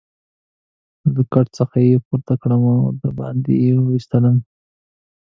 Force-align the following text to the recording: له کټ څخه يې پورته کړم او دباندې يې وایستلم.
له 1.13 1.21
کټ 1.33 1.47
څخه 1.57 1.77
يې 1.87 1.95
پورته 2.07 2.33
کړم 2.41 2.61
او 2.73 2.79
دباندې 3.01 3.53
يې 3.63 3.71
وایستلم. 3.81 4.37